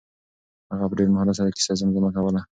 [0.71, 2.41] هغه په ډېر مهارت سره کیسه زمزمه کوله.